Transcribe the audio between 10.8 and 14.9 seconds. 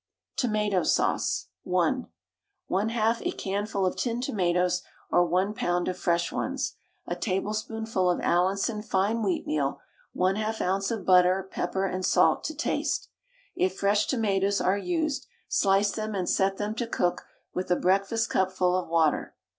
of butter, pepper and salt to taste. If fresh tomatoes are